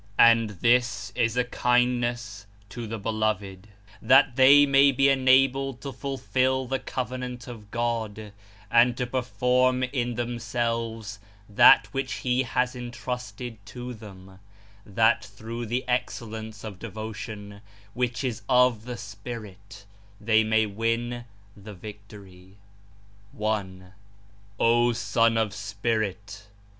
And 0.17 0.49
this 0.61 1.11
is 1.13 1.37
a 1.37 1.43
kindness 1.43 2.47
to 2.69 2.87
the 2.87 2.97
Beloved, 2.97 3.67
that 4.01 4.35
they 4.35 4.65
may 4.65 4.91
be 4.91 5.09
enabled 5.09 5.79
to 5.81 5.93
fulfil 5.93 6.65
the 6.65 6.79
Covenant 6.79 7.47
of 7.47 7.69
God 7.69 8.31
and 8.71 8.97
to 8.97 9.05
perform 9.05 9.83
in 9.83 10.15
themselves 10.15 11.19
that 11.47 11.85
which 11.93 12.13
He 12.25 12.41
has 12.41 12.75
entrusted 12.75 13.63
to 13.67 13.93
them, 13.93 14.39
that 14.87 15.23
through 15.23 15.67
the 15.67 15.87
excellence 15.87 16.63
of 16.63 16.79
devotion, 16.79 17.61
which 17.93 18.23
is 18.23 18.41
of 18.49 18.85
the 18.85 18.97
Spirit, 18.97 19.85
they 20.19 20.43
may 20.43 20.65
win 20.65 21.25
the 21.55 21.75
Victory. 21.75 22.57
[R] 23.31 23.37
1. 23.39 23.93
O 24.59 24.93
SON 24.93 25.37
OF 25.37 25.53
SPIRIT! 25.53 26.47